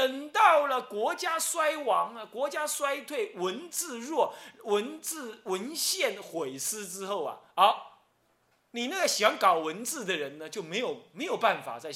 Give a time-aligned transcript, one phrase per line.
[0.00, 4.34] 等到了国家衰亡啊，国家衰退，文字弱，
[4.64, 8.08] 文字文献毁失之后啊，好，
[8.70, 11.92] 你那个喜欢搞文字的人呢，就没有没有办法再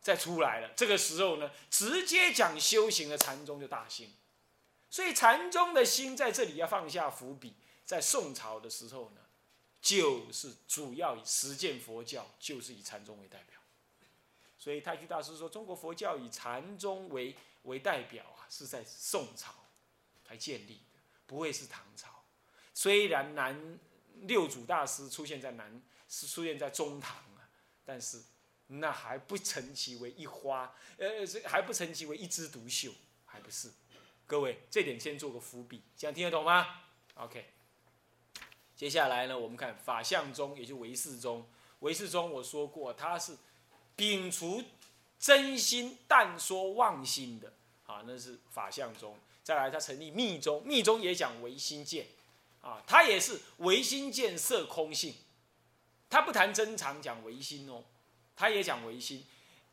[0.00, 0.70] 再出来了。
[0.74, 4.12] 这个时候呢，直接讲修行的禅宗就大兴。
[4.90, 7.54] 所以禅宗的心在这里要放下伏笔，
[7.84, 9.20] 在宋朝的时候呢，
[9.80, 13.60] 就是主要以实践佛教，就是以禅宗为代表。
[14.66, 19.54] 所以太虚大师说，中国佛教以禅宗为为代表啊，是在宋朝
[20.24, 22.24] 才建立的，不会是唐朝。
[22.74, 23.78] 虽然南
[24.22, 27.48] 六祖大师出现在南，是出现在中唐啊，
[27.84, 28.20] 但是
[28.66, 31.08] 那还不成其为一花，呃，
[31.44, 32.90] 还不成其为一枝独秀，
[33.24, 33.70] 还不是。
[34.26, 36.80] 各位，这点先做个伏笔，这样听得懂吗
[37.14, 37.52] ？OK。
[38.74, 41.48] 接下来呢，我们看法相宗，也就唯识宗。
[41.78, 43.36] 唯识宗我说过，它是。
[43.96, 44.62] 摒除
[45.18, 47.52] 真心，但说妄心的，
[47.86, 49.16] 啊，那是法相宗。
[49.42, 52.06] 再来，他成立密宗，密宗也讲唯心见，
[52.60, 55.14] 啊，他也是唯心见色空性，
[56.10, 57.84] 他不谈真常，讲唯心哦，
[58.36, 59.24] 他也讲唯心。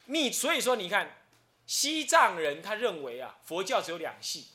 [0.06, 1.18] 密，所以说你看，
[1.66, 4.48] 西藏人他认为啊，佛教只有两系，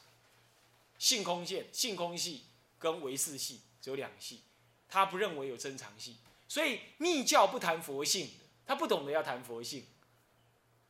[0.98, 2.44] 性空见、性空系
[2.78, 4.40] 跟唯识系只有两系，
[4.88, 6.16] 他不认为有真常系，
[6.48, 8.30] 所以密教不谈佛性。
[8.68, 9.86] 他不懂得要谈佛性，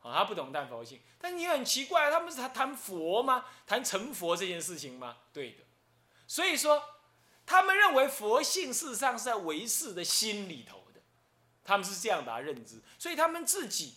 [0.01, 0.99] 啊，他不懂谈佛性。
[1.17, 3.45] 但你很奇怪，他们是谈谈佛吗？
[3.65, 5.15] 谈成佛这件事情吗？
[5.31, 5.63] 对的。
[6.27, 6.83] 所以说，
[7.45, 10.99] 他们认为佛性事实上是在唯识的心里头的，
[11.63, 12.81] 他们是这样把它认知。
[12.97, 13.95] 所以他们自己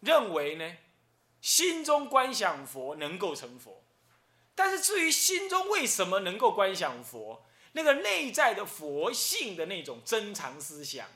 [0.00, 0.76] 认为呢，
[1.40, 3.84] 心中观想佛能够成佛。
[4.56, 11.06] 但是至于心中为什么能够观想佛，那个内在的佛性的那种珍藏思想。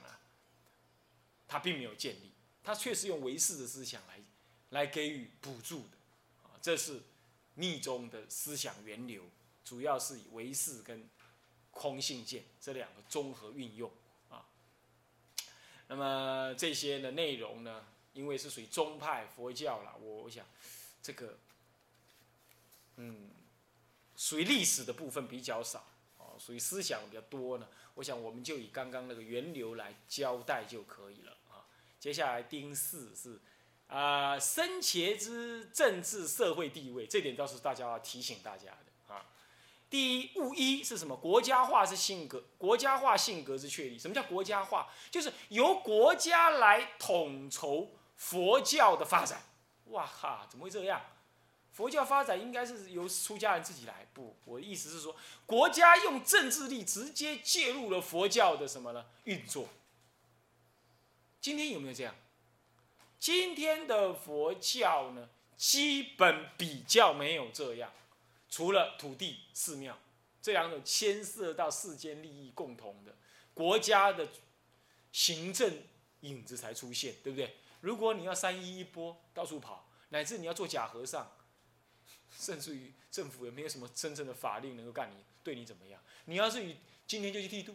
[1.53, 2.33] 他并没有建立，
[2.65, 4.19] 他确实用唯识的思想来，
[4.71, 5.99] 来给予补助的，
[6.45, 7.03] 啊，这是
[7.57, 9.23] 密宗的思想源流，
[9.63, 11.07] 主要是以唯识跟
[11.71, 13.93] 空性见这两个综合运用，
[14.31, 14.49] 啊，
[15.89, 20.47] 那么这些的内容呢，因为是属于宗派佛教了，我我想
[21.03, 21.39] 这个，
[22.97, 23.29] 嗯，
[24.17, 25.85] 属于历史的部分比较少，
[26.17, 31.37] 哦，属于思想比较多呢，我想我们就以刚刚那个源流来交代就可以了。
[32.03, 33.41] 接下来丁四是，
[33.87, 39.25] 啊，生前之政治社会地位，这点倒是大家要提醒大家的啊。
[39.89, 41.17] 第一，物一是什么？
[41.17, 43.97] 国家化是性格，国家化性格之确立。
[43.97, 44.89] 什么叫国家化？
[45.13, 49.41] 就是由国家来统筹佛教的发展。
[49.85, 51.01] 哇哈，怎么会这样？
[51.71, 54.09] 佛教发展应该是由出家人自己来。
[54.13, 55.15] 不，我的意思是说，
[55.47, 59.07] 国家用政治力直接介入了佛教的什么呢？
[59.23, 59.69] 运作。
[61.43, 62.15] 今天有没有这样？
[63.19, 67.93] 今天的佛教呢，基本比较没有这样，
[68.49, 69.99] 除了土地、寺庙
[70.41, 73.17] 这两种牵涉到世间利益共同的
[73.53, 74.29] 国家的
[75.11, 75.83] 行政
[76.21, 77.57] 影子才出现，对不对？
[77.81, 81.29] 如果你要三一一波到处跑，乃至你要做假和尚，
[82.39, 86.01] 甚至于政府也没有什么真正的法令能够干你，对你怎么样？
[86.27, 87.75] 你要是以今天就去剃度，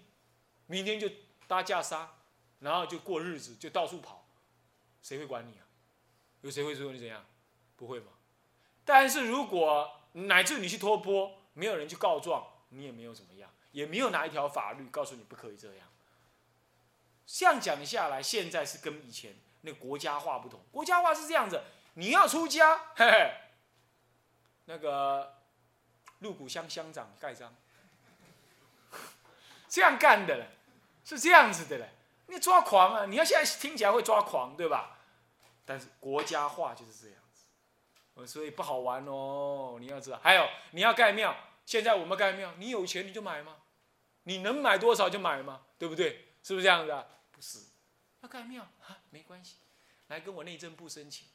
[0.68, 1.12] 明天就
[1.48, 2.14] 搭架杀。
[2.60, 4.26] 然后就过日子，就到处跑，
[5.02, 5.66] 谁会管你啊？
[6.42, 7.26] 有谁会说你怎样？
[7.76, 8.08] 不会吗？
[8.84, 15.88] 但是如果乃至你去托钵，没有人去告状，你也没有怎么样，也没有哪一条法律告诉你不可以这样。
[17.26, 20.64] 这样讲下来，现在是跟以前那个国家化不同。
[20.72, 21.62] 国家化是这样子，
[21.96, 23.34] 你要出家，嘿嘿，
[24.66, 25.38] 那个
[26.20, 27.54] 鹿谷乡乡长盖章，
[29.68, 30.48] 这样干的嘞，
[31.04, 31.90] 是这样子的嘞。
[32.28, 33.06] 你抓狂啊！
[33.06, 35.00] 你要现在听起来会抓狂，对吧？
[35.66, 39.78] 但是国家化就是这样子，所以不好玩哦。
[39.80, 41.36] 你要知道，还有你要盖庙，
[41.66, 43.58] 现在我们盖庙，你有钱你就买吗？
[44.24, 45.62] 你能买多少就买吗？
[45.78, 46.28] 对不对？
[46.44, 47.06] 是不是这样子啊？
[47.32, 47.60] 不是，
[48.22, 49.56] 要盖庙啊，没关系，
[50.08, 51.28] 来跟我内政部申请。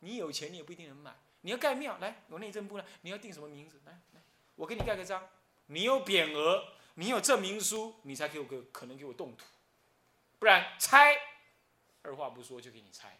[0.00, 3.80] 你有钱你也不一定能买，你要盖庙，来我内政部呢，你要定什么名字？
[3.84, 4.20] 来来，
[4.54, 5.28] 我给你盖个章，
[5.66, 9.44] 你有匾额，你有证明书，你才给我个可能给我动土。
[10.38, 11.16] 不然拆，
[12.02, 13.18] 二话不说就给你拆。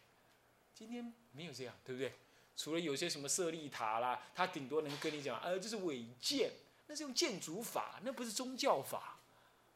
[0.73, 2.13] 今天没有这样，对不对？
[2.55, 6.51] 除了有些什么舍利塔啦，他顶多能跟你讲，呃，这是违建，
[6.87, 9.17] 那是用建筑法，那不是宗教法，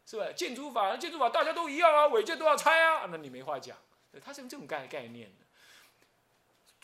[0.05, 0.31] 是吧？
[0.33, 3.77] 建筑法，建筑法大家都一样啊，违建都要拆啊，那你没话讲。
[4.23, 5.45] 他是用这种概概念的。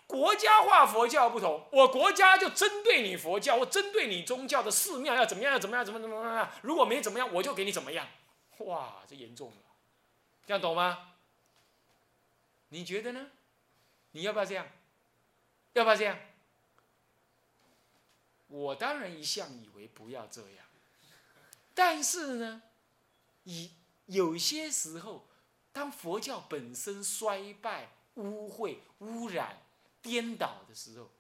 [0.08, 8.08] 国家化佛教不同，我国家就针对你佛教，我针对你宗教的寺庙要怎么样，要怎么样，怎么怎么怎么样，如果没怎么样，我就给你怎么样。
[8.60, 9.69] 哇，这严重了。
[10.46, 11.16] 这样懂吗？
[12.70, 13.32] 你觉得呢？
[14.12, 14.68] 你要不要这样？
[15.74, 16.20] 要不要这样？
[18.48, 20.66] 我当然一向以为不要这样，
[21.76, 22.64] 但是呢，
[23.44, 23.72] 以
[24.08, 25.28] 有些时候，
[25.72, 29.62] 当佛教本身衰败、污秽、污染、
[30.02, 31.12] 颠倒的时候，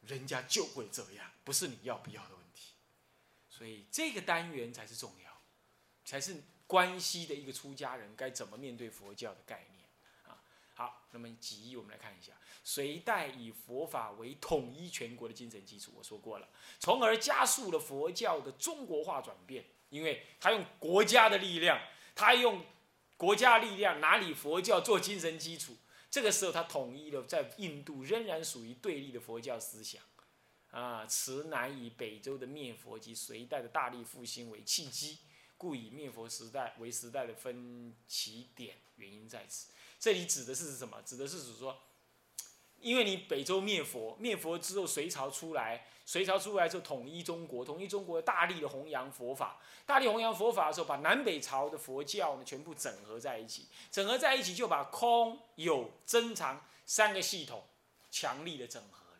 [0.00, 2.72] 人家就会这样，不是你要不要的问题。
[3.50, 5.42] 所以这个单元才是重要，
[6.02, 9.86] 才是关系的一个出家人该怎么面对佛教的概念
[10.24, 10.42] 啊。
[10.74, 12.32] 好，那么几一我们来看一下。
[12.64, 16.48] 隋代以佛法为统一全国的精神基础，我说过了，
[16.80, 19.64] 从而加速了佛教的中国化转变。
[19.88, 21.80] 因为他用国家的力量，
[22.16, 22.64] 他用
[23.16, 25.76] 国家力量拿你佛教做精神基础。
[26.10, 30.02] 这个时候，他统一了在印度仍然属于对立的佛教思想。
[30.72, 35.18] 啊，此乃以北周的灭佛及隋代的大力复兴为契机，
[35.58, 38.76] 故以灭佛时代为时代的分起点。
[38.96, 39.68] 原因在此。
[39.98, 41.00] 这里指的是什么？
[41.02, 41.78] 指的是指说。
[42.78, 57.64] 因为你北周灭佛，灭佛之后，隋朝出来，隋朝出来之后统一中国，统一中国大力的弘扬佛法，大力弘扬佛法的时候，把南北朝的佛教呢全部整合在一起，整合在一起就把空有真常三个系统
[58.10, 59.18] 强力的整合了。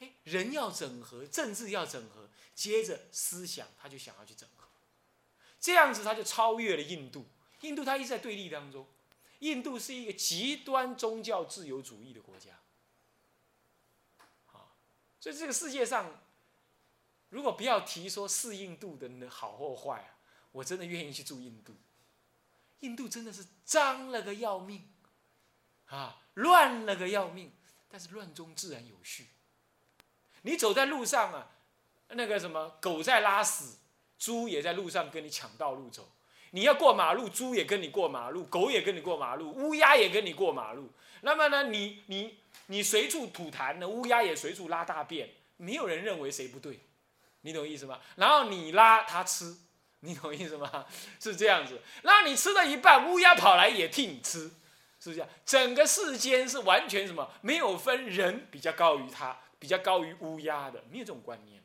[0.00, 4.53] 哎，人要整合，政治要整合，接着思想他就想要去整合，
[5.64, 7.24] 这样子他就超越了印度。
[7.62, 8.86] 印度他一直在对立当中，
[9.38, 12.50] 印度是一个极端宗教自由主义的国家。
[14.52, 14.68] 啊
[15.18, 16.20] 所以这个世界上，
[17.30, 20.20] 如果不要提说是印度的好或坏啊，
[20.52, 21.74] 我真的愿意去住印度。
[22.80, 24.86] 印度真的是脏了个要命，
[25.86, 27.50] 啊，乱了个要命，
[27.88, 29.28] 但是乱中自然有序。
[30.42, 31.52] 你走在路上啊，
[32.08, 33.78] 那个什么狗在拉屎，
[34.18, 36.08] 猪也在路上跟你抢道路走。
[36.50, 40.90] 你要过马路，猪也跟你过马路，狗也跟你过马路，乌鸦也跟你过马路。
[41.22, 42.38] 那么呢，你你。
[42.68, 45.28] 你随处吐痰呢，乌鸦也随处拉大便，
[45.58, 46.80] 没有人认为谁不对，
[47.42, 48.00] 你懂意思吗？
[48.16, 49.54] 然后你拉它吃，
[50.00, 50.86] 你懂意思吗？
[51.20, 51.78] 是这样子。
[52.02, 54.50] 然后你吃了一半，乌鸦跑来也替你吃，
[54.98, 55.26] 是不是？
[55.44, 57.30] 整个世间是完全什么？
[57.42, 61.62] 没有分人比较高于它，比较高于乌鸦的，没有这种观念。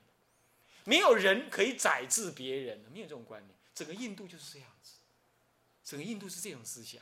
[0.90, 3.56] 没有人可以宰制别人，没有这种观念。
[3.76, 4.94] 整个印度就是这样子，
[5.84, 7.02] 整个印度是这种思想，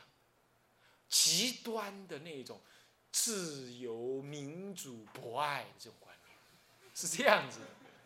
[1.08, 2.60] 极端的那种。
[3.10, 7.60] 自由、民主、博爱这种观念是这样子，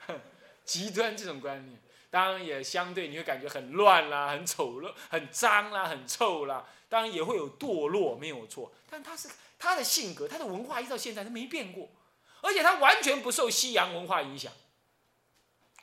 [0.64, 1.76] 极端这种观念，
[2.08, 8.72] 当然也相对你会感觉很乱啦、很丑陋、很脏啦、很臭啦，当然也会有堕落，没有错。
[8.88, 9.28] 但他是
[9.58, 11.90] 他的性格、他的文化一到现在都没变过，
[12.40, 14.52] 而且他完全不受西洋文化影响。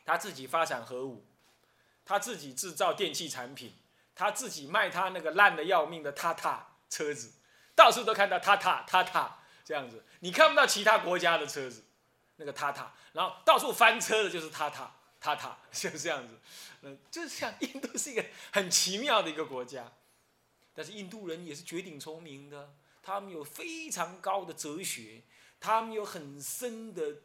[0.09, 1.23] 他自己发展核武，
[2.03, 3.75] 他自己制造电器产品，
[4.15, 7.33] 他自己卖他那个烂的要命的塔塔车子。
[7.75, 11.83] 到处都看到塔塔塔塔这样子，你看不到其他国家的车子，
[12.37, 16.33] 那个塔塔，然后到处翻车的就是塔塔塔塔， 就是这样子，
[16.81, 19.91] 嗯，就像印度是一个很奇妙的一个国家，
[20.73, 22.73] 但是印度人也是绝顶聪明的，
[23.03, 25.21] 他们有非常高的哲学，
[25.59, 27.17] 他们有很深的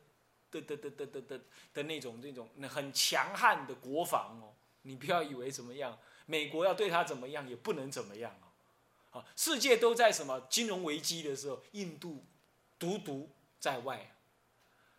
[0.61, 1.41] 的的的的的的
[1.73, 8.35] 的那种那种很强悍的国防哦，你不要以为怎么样，美国要对他怎么样也不能怎么样。
[9.11, 12.25] 啊，世界都在什么金融危机的时候，印度
[12.79, 13.31] 独独
[13.61, 14.17] 在外。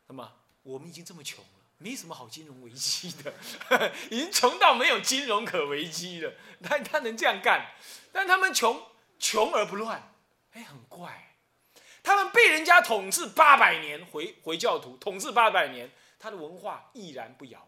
[0.07, 0.31] 那么
[0.63, 3.33] 我们已经这么穷了，没什么好金融危机的，
[4.09, 6.33] 已经穷到没有金融可危机了。
[6.63, 7.73] 他他能这样干，
[8.13, 8.81] 但他们穷
[9.19, 10.13] 穷而不乱，
[10.53, 11.34] 哎，很怪。
[12.05, 17.67] 他们被人家统治八百年，回回教徒统治八百年，他的文化毅然不摇。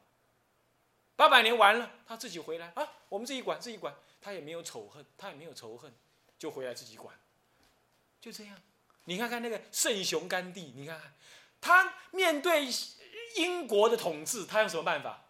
[1.15, 5.91] 八百年完了，他自己回来啊，我们自己管自己管，他也没有仇恨，他也没有仇恨。
[6.37, 7.15] 就回来自己管，
[8.21, 8.55] 就这样。
[9.05, 11.11] 你看看那个圣雄甘地，你看看
[11.59, 12.67] 他面对
[13.37, 15.23] 英国的统治，他用什么办法？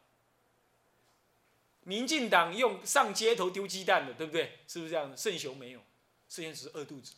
[1.84, 4.60] 民进党用上街头丢鸡蛋的，对不对？
[4.68, 5.16] 是不是这样的？
[5.16, 5.80] 圣雄没有，
[6.28, 7.14] 圣雄只是饿肚子。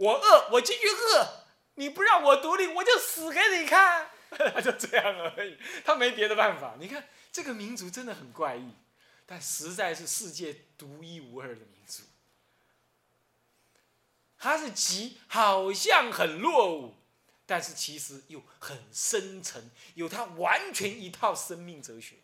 [0.00, 1.44] 我饿，我继续饿。
[1.74, 4.10] 你不让我独立，我就死给你看。
[4.30, 6.76] 他 就这样而已，他没别的办法。
[6.78, 8.72] 你看这个民族真的很怪异，
[9.26, 12.02] 但实在是世界独一无二的民族。
[14.38, 16.94] 他是极好像很落伍，
[17.44, 22.16] 但是其实又很深沉，有他完全一套生命哲学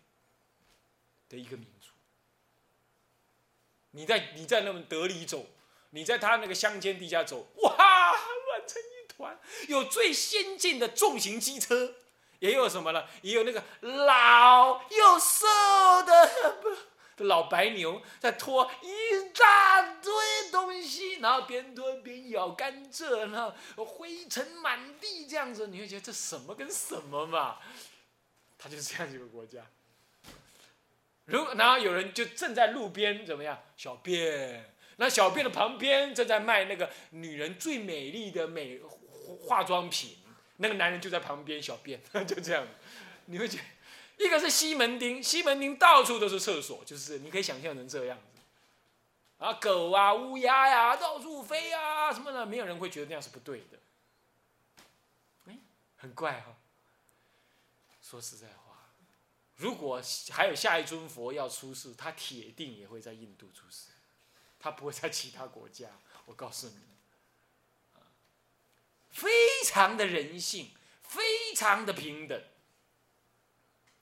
[1.29, 1.91] 的一个民族。
[3.91, 5.47] 你在你在那么德里走，
[5.97, 9.41] 你在他那个乡间地下走，哇，乱成一团。
[9.67, 11.95] 有最先进的重型机车，
[12.39, 13.07] 也有什么呢？
[13.23, 15.47] 也有那个老又瘦
[16.03, 16.77] 的，
[17.25, 20.13] 老白牛在拖一大堆
[20.53, 23.43] 东西，然后边拖边咬甘蔗，然
[23.77, 27.57] 后灰尘满地这样子，你会觉得这什么跟什么嘛？
[28.59, 29.63] 它就是这样一个国家。
[31.25, 38.81] 如果然后有人就正在路边怎么样小便，那小便的旁边正在卖那个女人最美丽的美
[39.47, 40.19] 化妆品，
[40.57, 42.67] 那个男人就在旁边小便， 就这样，
[43.27, 43.65] 你会觉得。
[44.19, 48.41] 一个是西门町，西门町到处都是厕所，就是你可以想象成这样子，
[49.37, 53.79] 啊，狗啊、乌鸦呀，到处飞啊，什么的，没有人会觉得那样是不对的。
[55.49, 55.59] 哎，
[55.97, 56.57] 很怪哈。
[58.01, 58.89] 说实在话，
[59.57, 60.01] 如果
[60.31, 63.89] 还有下一尊佛要出世，他铁定也会在印度出世，
[64.59, 65.89] 他不会在其他国家。
[66.27, 66.77] 我告诉你，
[69.11, 69.31] 非
[69.65, 70.71] 常的人性，
[71.03, 72.43] 非常的平等。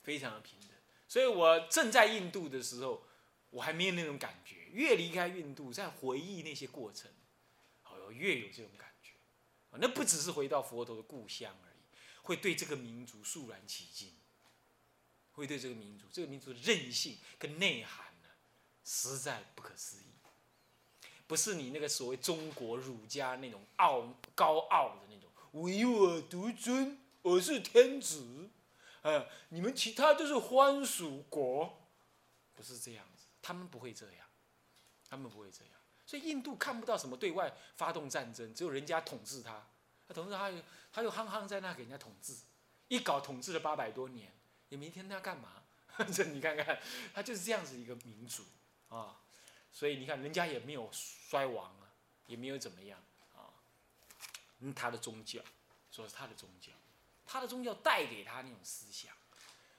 [0.03, 0.69] 非常的平等，
[1.09, 3.07] 所以我正在印度的时候，
[3.49, 4.67] 我还没有那种感觉。
[4.71, 7.11] 越离开印度，在回忆那些过程，
[7.85, 9.13] 哦，越有这种感觉。
[9.79, 14.13] 那不只是回到佛陀的故乡而已，会对这个民族肃然起敬，
[15.33, 18.29] 会对这个民族，这个民族的韧性跟内涵呢，
[18.85, 20.14] 实在不可思议。
[21.27, 24.03] 不是你那个所谓中国儒家那种傲
[24.35, 25.31] 高傲的那种。
[25.53, 28.51] 唯我独尊，我是天子。
[29.03, 31.87] 呃，你们其他都是欢属国，
[32.55, 34.27] 不是这样子，他们不会这样，
[35.09, 35.75] 他们不会这样，
[36.07, 39.69] 所以印度看不到什么对外发动战争，只有人家统治他，
[40.09, 40.51] 他统治他，
[40.91, 42.35] 他就憨憨在那给人家统治，
[42.89, 44.33] 一搞统治了八百多年，
[44.71, 45.63] 你明天他干嘛，
[46.11, 46.81] 这你看看，
[47.13, 48.43] 他就是这样子一个民族
[48.89, 49.21] 啊，
[49.75, 51.93] 所以你看人家也没有衰亡啊，
[52.27, 52.99] 也没有怎么样
[53.35, 53.53] 啊，
[54.61, 55.41] 嗯，他的宗教，
[55.91, 56.73] 说是他的宗教。
[57.27, 59.13] 他的宗教带给他那种思想，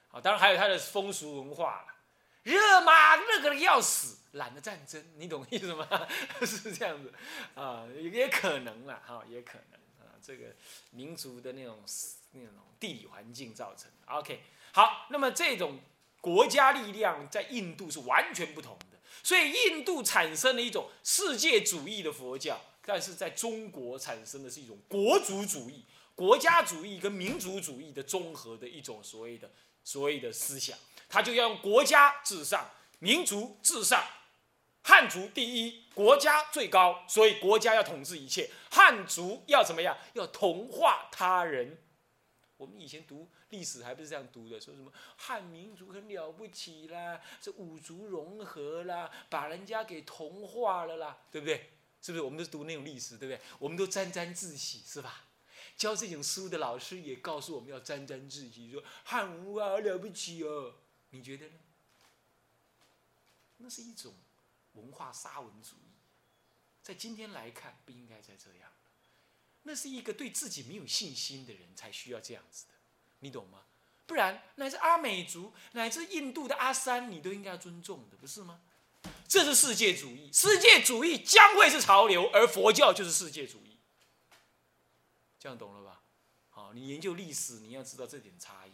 [0.09, 1.95] 好，当然还有他的风俗文化了。
[2.43, 5.87] 热嘛，热个要死，懒得战争，你懂意思吗？
[6.45, 7.13] 是这样子，
[7.55, 10.55] 啊，也可能了，哈，也可能啊，这个
[10.89, 11.83] 民族的那种
[12.31, 13.89] 那种地理环境造成。
[14.07, 15.79] OK，好，那么这种
[16.19, 25.83] 国家力量在印度是完全不同的，所以印度产生了一种世界主义的佛教，但是在中国产生的是一种国族主义。
[26.13, 29.51] 国家主义跟民族主义的综合的一种所谓的
[29.83, 30.77] 所谓的思想，
[31.09, 32.69] 他就要用国家至上，
[32.99, 34.01] 民族至上，
[34.81, 39.97] 汉族第一，国家最高，所以国家要统治一切，汉族要怎么样？
[40.13, 41.77] 要同化他人。
[42.65, 51.71] 我们以前读历史还不是这样读的，说什么汉民族很了不起啦，这五族融合啦，把人家给同化了啦，对不对？
[52.01, 52.21] 是不是？
[52.21, 53.41] 我们都读那种历史，对不对？
[53.59, 55.25] 我们都沾沾自喜，是吧？
[55.77, 60.75] 教这种书的老师也告诉我们要沾沾自喜，说汉文化好了不起哦，
[61.11, 61.53] 你觉得呢？
[63.57, 64.13] 那是一种
[64.73, 65.93] 文化沙文主义，
[66.81, 68.69] 在今天来看不应该再这样
[69.67, 72.73] 那是一个对自己没有信心的人才需要这样子的，
[73.19, 73.63] 你懂吗？
[74.05, 78.61] 不然乃至阿美族，乃至印度的阿三，你都应该要尊重的，不是吗？
[79.27, 83.77] 这是世界主义，世界主义将会是潮流，而佛教就是世界主义。
[85.39, 86.01] 这样懂了吧？
[86.51, 88.71] 好，你研究历史，你要知道这点差异。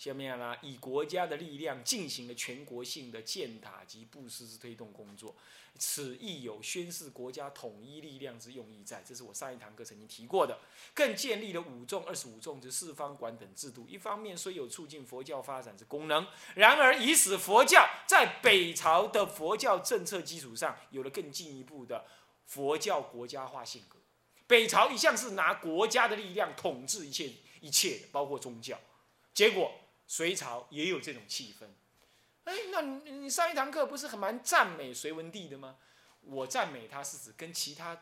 [0.00, 5.36] 下面呢，以国家的力量进行了全国性的建塔及布施之推动工作，
[5.78, 9.02] 此亦有宣示国家统一力量之用意在。
[9.06, 10.58] 这是我上一堂课曾经提过的。
[10.94, 13.86] 更建立了五众、二十五众之四方馆等制度。
[13.86, 22.06] 一方面虽有促进佛教发展之功能，然而以使佛教在北朝的佛教政策基础上，有了更进一步的
[22.46, 23.98] 佛教国家化性格。
[24.46, 27.30] 北朝一向是拿国家的力量统治一切
[27.60, 28.80] 一切，包括宗教。
[29.34, 29.72] 结果
[30.10, 31.66] 隋朝也有这种气氛。
[32.42, 35.76] 哎，那你你上一堂课不是很蛮赞美隋文帝的吗？
[36.22, 37.96] 我赞美他是指跟其他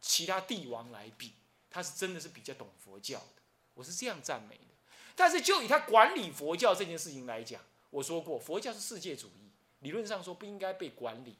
[0.00, 1.34] 其他帝王来比，
[1.68, 3.42] 他是真的是比较懂佛教的。
[3.74, 4.74] 我是这样赞美的。
[5.16, 7.60] 但是就以他管理佛教这件事情来讲，
[7.90, 9.50] 我说过佛教是世界主义，
[9.80, 11.36] 理论上说不应该被管理。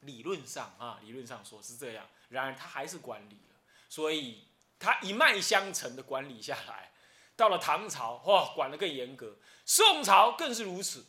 [0.00, 2.06] 理论上啊，理论上说是这样。
[2.30, 3.56] 然而他还是管理了，
[3.90, 4.44] 所以
[4.78, 6.90] 他一脉相承的管理下来，
[7.38, 9.36] 到了唐朝，哇，管得更严格。
[9.64, 11.06] 宋朝更是如此。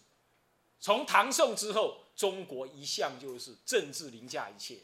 [0.80, 4.82] 从唐宋之后，中国一向就是政治凌驾一切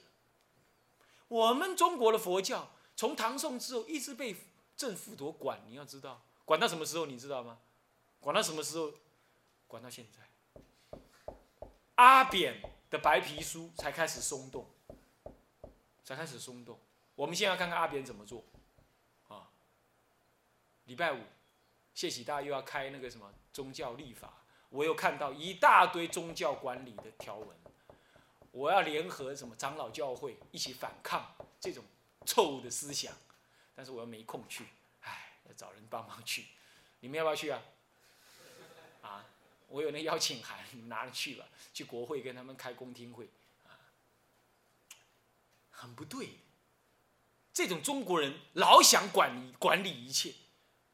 [1.27, 4.35] 我们中国的佛教从唐宋之后一直被
[4.75, 7.59] 政府多管，你要知道，管到什么时候你知道吗？
[8.19, 8.91] 管到什么时候？
[9.67, 10.99] 管到现在。
[11.95, 12.59] 阿扁
[12.89, 14.67] 的白皮书才开始松动。
[16.03, 16.79] 才开始松动。
[17.15, 18.43] 我们先要看看阿扁怎么做，
[20.85, 21.21] 礼拜五，
[21.93, 24.33] 谢喜大又要开那个什么宗教立法，
[24.69, 27.57] 我又看到一大堆宗教管理的条文，
[28.51, 31.83] 我要联合什么长老教会一起反抗这种
[32.25, 33.15] 错误的思想，
[33.73, 34.65] 但是我又没空去，
[35.01, 36.45] 唉，要找人帮忙去，
[36.99, 37.61] 你们要不要去啊？
[39.01, 39.25] 啊，
[39.67, 43.29] 我有那邀请函，你们拿着去吧，去国会跟他们开公听会，
[43.63, 43.73] 啊，
[45.71, 46.29] 很不对。
[47.53, 50.33] 这种中国人老想管管理一切，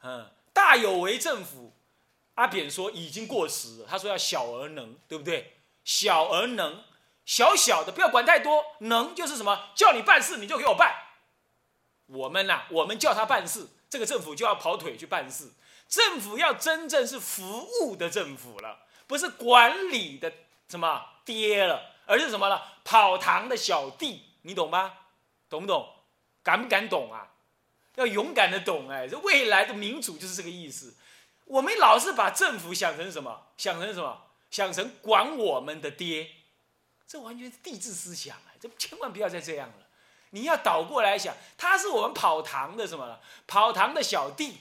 [0.03, 1.73] 嗯，大有为政府。
[2.35, 5.57] 阿扁说已经过时了，他说要小而能，对不对？
[5.83, 6.83] 小而能，
[7.25, 9.69] 小小的不要管太多，能就是什么？
[9.75, 10.95] 叫你办事你就给我办。
[12.07, 15.51] 我们呐，我们叫他办事，这个政府就要跑腿去办事。
[15.87, 20.31] 政府要真正是服务的政府了，不是管理的
[20.69, 22.77] 什么爹了，而是什么了？
[22.85, 24.93] 跑堂的小弟，你懂吗？
[25.49, 25.93] 懂不懂？
[26.41, 27.30] 敢不敢懂啊？
[27.95, 30.95] 要勇敢的懂哎，这未来的民主就是这个意思。
[31.45, 33.47] 我们老是把政府想成什么？
[33.57, 34.27] 想成什么？
[34.49, 36.27] 想成管我们的爹，
[37.07, 38.55] 这完全是帝制思想哎！
[38.59, 39.87] 这千万不要再这样了。
[40.31, 43.19] 你要倒过来想，他是我们跑堂的什么？
[43.47, 44.57] 跑堂的小弟，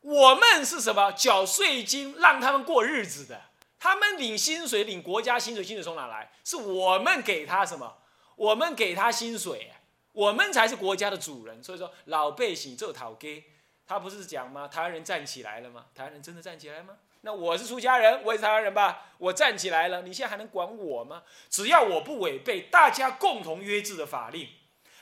[0.00, 1.12] 我们是什么？
[1.12, 3.40] 缴税金让他们过日子的，
[3.78, 6.32] 他们领薪水，领国家薪水，薪水从哪来？
[6.44, 7.98] 是我们给他什么？
[8.36, 9.72] 我们给他薪水，
[10.14, 11.62] 我们才是国家的主人。
[11.62, 13.44] 所以说，老百姓做讨给。
[13.86, 14.66] 他不是讲吗？
[14.66, 15.84] 台湾人站起来了吗？
[15.94, 16.96] 台湾人真的站起来吗？
[17.20, 19.12] 那我是出家人，我也是台湾人吧？
[19.18, 21.22] 我站起来了，你现在还能管我吗？
[21.50, 24.48] 只要我不违背大家共同约制的法令，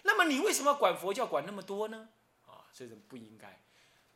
[0.02, 2.08] 那么你为什么管佛教管那么多呢？
[2.44, 3.62] 啊，这种不应该。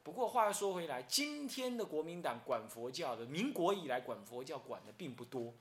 [0.02, 5.54] 不过话又说回来，今天的国民党管佛教的，民国以来管佛教管的并不多，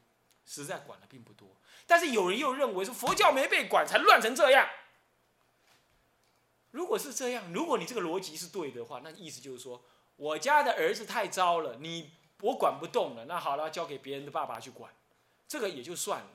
[0.45, 1.47] 实在管的并不多。
[1.85, 4.67] 但是有人又认为说佛教没被管才乱成这样。
[6.75, 9.81] 如果是这样，如果你这个逻辑是对的话，那意思就是说，
[10.17, 14.91] 我家的儿子太糟了，你我管不动了，那好了，交给别人的爸爸去管，
[15.47, 16.27] 这个也就算了。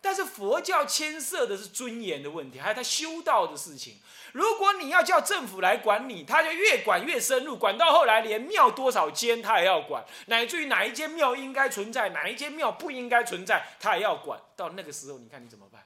[0.00, 3.96] 但是佛教牵涉的是尊严的问题，还有他修道的事情。
[4.32, 14.40] 如果你要叫政府来管你，他就越管越深入，管到后来连庙多少间他也要管，乃至于哪一间庙应该存在，哪一间庙不应该存在，他也要管。
[14.54, 15.84] 到那个时候，你看你怎么办？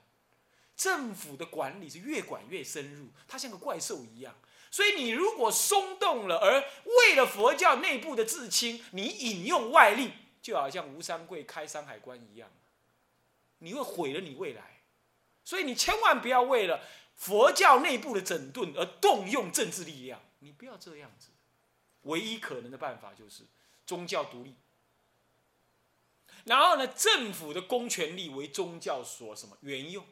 [0.76, 4.34] 政府的管理是越管越深入，它像个怪兽一样。
[4.70, 10.10] 所以你如果松动了，而为了佛教内部的自清，你引用外力，
[10.42, 12.50] 就好像吴三桂开山海关一样，
[13.58, 14.80] 你会毁了你未来。
[15.44, 16.80] 所以你千万不要为了
[17.14, 21.28] 佛教内部的整顿而动用政治力量，你不要这样子。
[22.02, 23.44] 唯一可能的办法就是
[23.86, 24.56] 宗教独立，
[26.44, 30.04] 然后呢，政府的公权力为宗教所什么援用。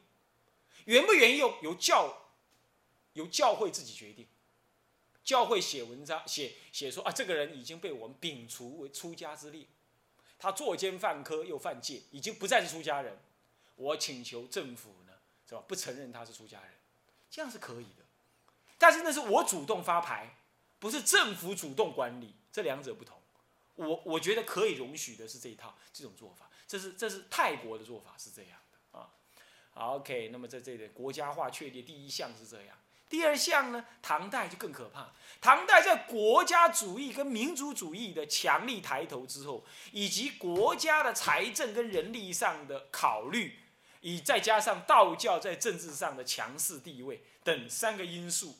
[0.85, 2.33] 原不原用由教，
[3.12, 4.27] 由教会自己决定。
[5.25, 9.66] 教会写文章写写说啊，这个人已经被我们摒除为出家之列，
[10.38, 13.16] 他作奸犯科又犯戒，已经不再是出家人。
[13.77, 15.12] 我请求政府呢，
[15.49, 15.62] 是吧？
[15.68, 16.71] 不承认他是出家人，
[17.31, 18.05] 这样是可以的。
[18.79, 20.37] 但是那是我主动发牌，
[20.81, 23.21] 不是政府主动管理，这两者不同。
[23.77, 28.59] 我我觉得可以容许的是这一套这种做法，这是这是泰国的做法是这样。
[29.75, 32.77] 好，OK，那么在这里，国家化确立第一项是这样。
[33.09, 35.13] 第二项呢，唐代就更可怕。
[35.41, 43.59] 唐代在国家主义跟民族主义的强力抬头之后，以及国家的财政跟人力上的考虑，
[44.01, 48.57] 以再加上道教在政治上的强势地位等三个因素，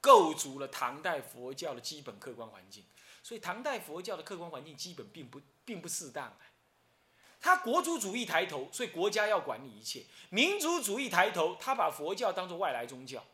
[0.00, 2.84] 构筑了唐代佛教的基本客观环境。
[3.22, 6.34] 所以，唐代佛教的客观环境基本并不并不适当。
[7.40, 13.24] 他国族主义抬头，所以国家要管理一切；民族主义抬头，他把佛教当做外来宗教。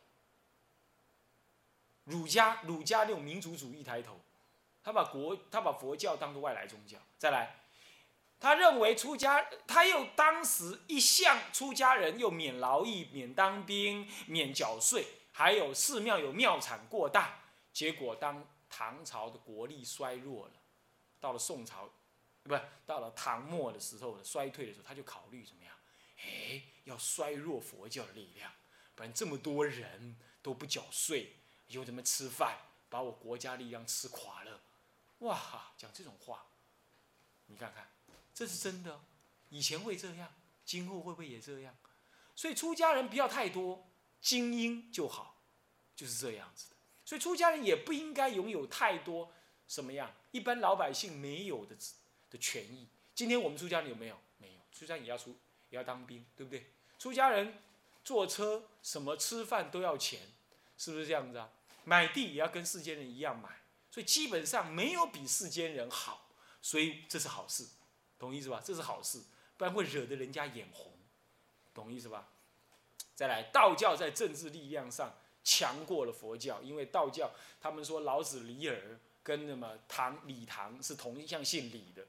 [2.03, 4.19] 儒家儒家那种民族主义抬头，
[4.83, 6.97] 他把国他把佛教当做外来宗教。
[7.17, 7.55] 再来，
[8.39, 17.39] 他认为出家，他又当时一向出家人又免劳役、免当兵、免缴税，还有寺庙有庙产过大。
[17.71, 20.53] 结果当唐朝的国力衰弱了，
[21.19, 21.89] 到了宋朝。
[22.43, 25.75] 不，到了唐末的时候衰退的时候，他就考虑怎么样？
[26.17, 28.51] 哎，要衰弱佛教的力量，
[28.95, 32.57] 不然这么多人都不缴税，又怎么吃饭？
[32.89, 34.61] 把我国家力量吃垮了。
[35.19, 36.45] 哇，讲这种话，
[37.47, 37.89] 你看看，
[38.33, 39.01] 这是真的。
[39.49, 40.31] 以前会这样，
[40.63, 41.75] 今后会不会也这样？
[42.35, 43.87] 所以出家人不要太多，
[44.21, 45.41] 精英就好，
[45.95, 46.75] 就是这样子的。
[47.05, 49.31] 所以出家人也不应该拥有太多
[49.67, 51.75] 什么样一般老百姓没有的。
[52.33, 54.17] 的权益，今天我们出家人有没有？
[54.39, 55.37] 没有，出家也要出，
[55.69, 56.65] 也要当兵，对不对？
[56.97, 57.53] 出家人
[58.03, 60.19] 坐车，什么吃饭都要钱，
[60.77, 61.49] 是不是这样子啊？
[61.85, 66.27] 买地也要跟世间人一样买，所以基本上没有比世间人好。
[66.61, 67.67] 所以这是好事，
[68.17, 68.61] 懂意思吧？
[68.63, 69.21] 这是好事，
[69.57, 70.91] 不然会惹得人家眼红，
[71.73, 72.29] 懂意思吧？
[73.13, 77.29] 再来，道教在政治力量上强过了佛教，因为道教
[77.61, 82.07] 他们说老子李耳跟什么唐李唐是同一项姓李的，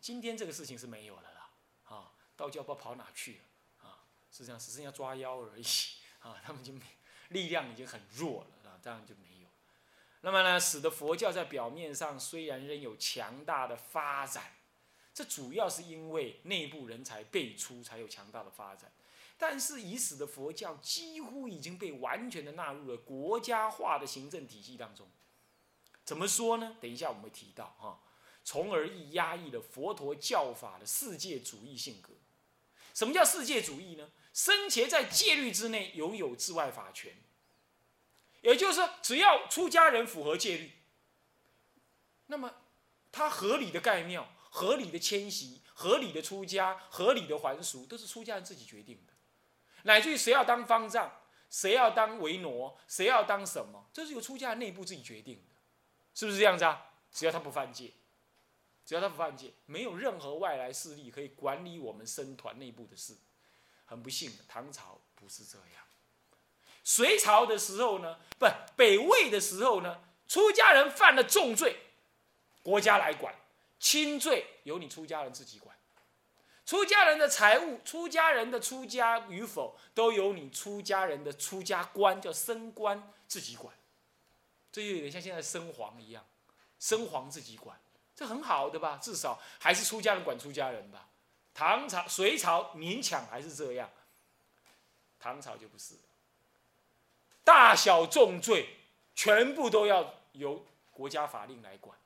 [0.00, 1.50] 今天这个事情是没有了啦，
[1.84, 5.64] 啊，道教不知道跑哪去了，啊，实际上只剩下抓妖而已，
[6.20, 6.82] 啊，他们就没
[7.28, 9.48] 力量已经很弱了啊，当然就没有。
[10.20, 14.56] 那么呢，使得佛教在表面上虽然仍有强大的发展，
[15.14, 18.92] 这主要是因为内部人才辈出才有强大的发展。
[19.40, 25.08] 但是，已使得佛教几乎已经被完全的纳入了国家化的行政体系当中。
[26.04, 26.76] 怎么说呢？
[26.80, 28.00] 等一下我们会提到哈，
[28.48, 32.14] 从而亦压抑了佛陀教法的世界主义性格。
[32.94, 34.10] 什么叫世界主义呢？
[34.32, 37.14] 生前在戒律之内拥有治外法权，
[38.40, 40.72] 也就是说，只要出家人符合戒律，
[42.28, 42.54] 那么
[43.12, 49.12] 他合理的盖庙、合理的迁徙、合理的出家、合理的还俗，都是出家人自己决定的。
[49.82, 55.54] 乃至于谁要当方丈，谁要当维挪，谁要当什么，这是由出家人内部自己决定的，
[56.14, 56.86] 是不是这样子啊？
[57.12, 57.92] 只要他不犯戒，
[58.88, 63.14] 只要他不犯戒，没有任何外来势力可以管理我们僧团内部的事。
[63.84, 65.84] 很不幸，唐朝不是这样。
[66.82, 68.46] 隋朝的时候呢，不，
[68.76, 71.76] 北魏的时候呢，出家人犯了重罪，
[72.62, 73.30] 国家来管；
[73.78, 75.76] 轻罪由你出家人自己管。
[76.64, 83.76] 出家人的财物，出家人的出家与否，都由你出家人的出家官叫僧官自己管。
[84.72, 86.26] 这就有点像现在僧皇一样，
[86.78, 87.78] 僧皇自己管，
[88.18, 88.98] 这很好的吧？
[89.00, 91.08] 至少还是出家人管出家人吧。
[91.54, 93.88] 唐朝、隋朝勉强还是这样，
[95.20, 95.94] 唐朝就不是，
[97.44, 98.70] 大小重罪
[99.14, 101.96] 全部都要由国家法令来管。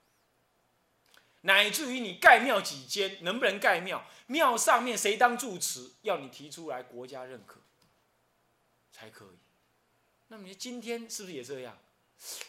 [1.41, 4.05] 乃至于你盖庙几间，能不能盖庙？
[4.27, 7.59] 庙上面谁当住持，要你提出来，国家认可
[8.93, 9.39] 才可以。
[10.29, 11.79] 那么你今天是不是也这样？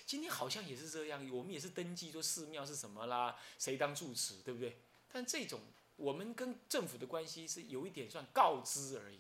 [0.06, 4.78] 今天好像也是这样，我们也是登记说寺庙是什么啦，谁当住持，对不对？
[5.12, 5.60] 但这种
[5.96, 9.20] 我们跟政府的关系是有一点算告知而已。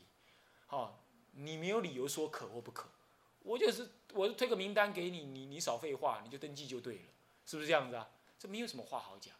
[0.69, 0.95] 哦，
[1.31, 2.89] 你没有理由说可或不可，
[3.39, 7.03] 我就是我推个名单给你，你你少废话，你就登记就对了，
[7.45, 8.09] 是不是这样子啊？
[8.39, 9.33] 这没有什么话好讲。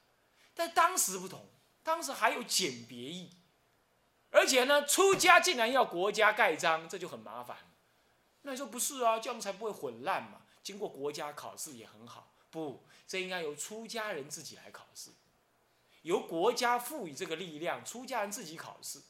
[0.55, 1.45] 但当时不同，
[1.83, 3.31] 当时还有简别意，
[4.29, 7.57] 而且呢，出家竟然要国家盖章，这就很麻烦。
[8.43, 9.19] 那你说不是啊？
[9.19, 10.41] 这样才不会混乱嘛。
[10.63, 15.11] 经过国家考试也很好，不，这应该由出家人自己来考试，
[16.01, 19.01] 由国家赋予这个力量，出家人自己考试，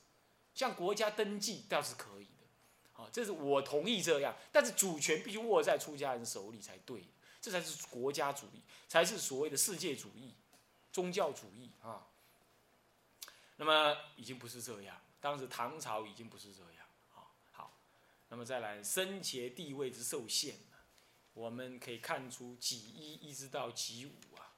[0.54, 2.48] 向国家登记倒是可以的。
[2.92, 7.04] 好，这是我同意这样，但是主权必须握在出家人手里才对，
[7.40, 10.34] 这才是国家主义，才是所谓的世界主义。
[10.92, 12.06] 宗教主义啊，
[13.56, 14.96] 那么已经不是这样。
[15.20, 16.86] 当时唐朝已经不是这样
[17.16, 17.26] 啊。
[17.52, 17.74] 好，
[18.30, 20.56] 那么再来生前地位之受限，
[21.34, 24.54] 我们可以看出己一一直到己五啊，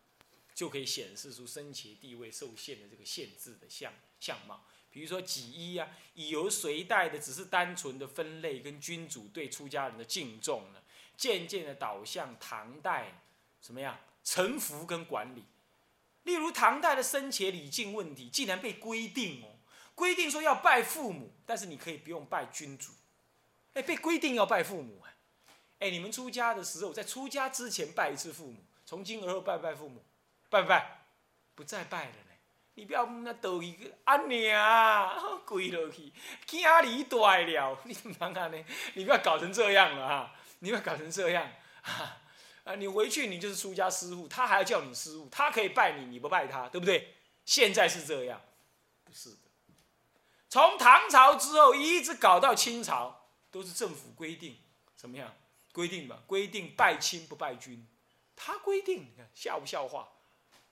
[0.54, 4.66] 就可以显示出生前地位受限的这个限制的相相貌。
[4.92, 10.82] 比如说己一啊，以由隋代的只是单纯的分类跟君主对出家人的敬重呢，
[11.18, 13.22] 渐渐的导向唐代
[13.60, 15.44] 怎么样臣服跟管理。
[16.24, 19.60] 例如唐代的生前礼敬问题，竟然被规定哦，
[19.96, 22.92] 规定说要拜父母，但是你可以不用拜君主，
[23.74, 25.15] 哎，被规定要拜父母哎，
[25.80, 30.04] 哎，你们出家的时候，在出家之前拜一次父母，从今而后拜拜父母，
[30.50, 31.08] 拜不拜？
[31.54, 32.32] 不再拜了呢。
[32.78, 36.12] 你不要那抖一个阿娘跪落去，
[36.46, 38.66] 家里大了， 你怎么样呢？
[38.96, 41.50] 你不要搞成这样了哈，你不要搞成这样
[41.82, 42.18] 哈。
[42.66, 47.16] 啊，你回去你就是出家师傅，他还要叫你师傅，他可以拜你，你不拜他，对不对？
[47.46, 48.42] 现在是这样，
[49.06, 49.38] 不是的。
[50.50, 54.58] 从唐朝之后一直搞到清朝，都是政府规定，
[54.98, 55.34] 怎么样？
[55.76, 57.86] 规定吧，规定拜亲不拜君，
[58.36, 60.08] 他规定，你看笑不笑话？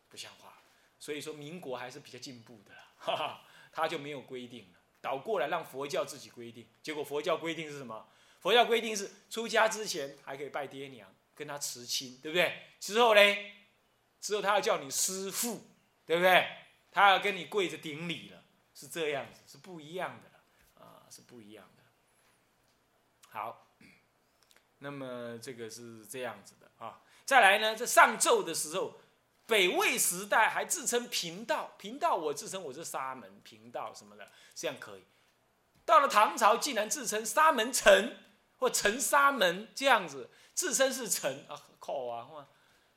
[0.08, 0.58] 不像话。
[0.98, 3.42] 所以说民国还是比较进步的，哈哈，
[3.74, 6.66] 他就没有规定了，倒过来让佛教自己规定。
[6.82, 8.08] 结果佛教规定是什么？
[8.40, 11.14] 佛教规定是出家之前还可以拜爹娘。
[11.36, 12.62] 跟他辞亲，对不对？
[12.80, 13.22] 之后呢？
[14.22, 15.66] 之后他要叫你师父，
[16.06, 16.48] 对不对？
[16.92, 18.44] 他要跟你跪着顶礼了，
[18.76, 20.30] 是这样子，是不一样的，
[20.80, 21.84] 啊，是不一样的。
[23.30, 23.63] 好，
[24.84, 27.02] 那么这个是这样子的啊。
[27.26, 29.00] 再来呢，在上奏的时候，
[29.48, 35.04] 北魏时代还自称贫道，贫道我自称我是沙门贫道什么的，这样可以。
[35.86, 38.18] 到了唐朝，竟然自称沙门臣
[38.60, 40.30] 或臣沙门这样子。
[40.54, 42.46] 自称是臣啊，靠啊，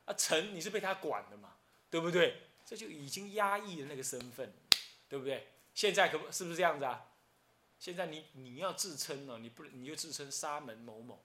[0.05, 1.55] 啊臣，你是被他管的嘛，
[1.89, 2.43] 对不对？
[2.65, 4.53] 这就已经压抑了那个身份，
[5.09, 5.47] 对不对？
[5.73, 7.05] 现在可不是不是这样子啊？
[7.79, 11.23] 现在你你要自称呢，你不你就自称沙门某某，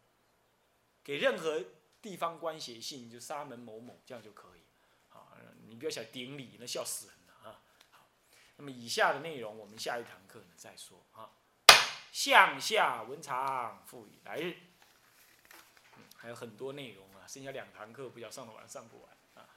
[1.04, 1.62] 给任何
[2.00, 4.60] 地方官写信就沙门某某，这样就可以。
[5.08, 5.36] 好，
[5.66, 7.60] 你不要想顶礼，那笑死人了啊！
[7.90, 8.06] 好，
[8.56, 11.30] 那么以下的内容我们下一堂课呢再说啊。
[12.12, 14.56] 向下文长赋予来日，
[16.16, 19.48] 还有很多内容啊，剩下两堂课不晓上得完上不完啊，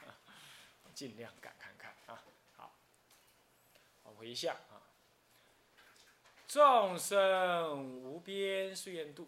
[0.95, 2.23] 尽量赶看看啊。
[2.55, 2.75] 好，
[4.03, 4.81] 往回下啊。
[6.47, 9.27] 众生无边誓愿度，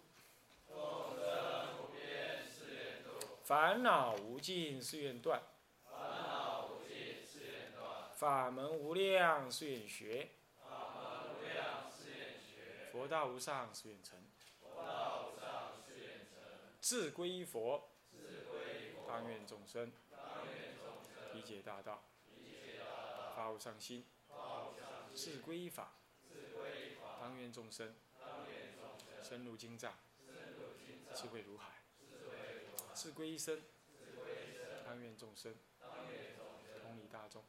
[3.48, 5.40] 烦恼无尽，誓愿断；
[5.82, 8.14] 烦恼无尽，誓愿断。
[8.14, 10.28] 法门无量，誓愿学；
[10.60, 12.90] 法门无量，誓愿学。
[12.92, 14.18] 佛道无上，誓愿成；
[14.60, 16.36] 佛道无上，誓愿成。
[16.82, 19.08] 志归佛，志归佛。
[19.08, 21.34] 当愿众生，当愿众生。
[21.34, 23.32] 理解大道，理解大道。
[23.34, 25.16] 发无上心，发无上心。
[25.16, 25.94] 志归法，
[26.28, 27.16] 志归法。
[27.18, 29.24] 当愿众生，当愿众生。
[29.24, 29.94] 深入经藏。
[31.14, 31.87] 智慧如海。
[32.98, 33.62] 智归一生，
[34.84, 35.54] 当愿众生
[36.82, 37.44] 同理大众，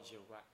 [0.00, 0.44] 一切无碍。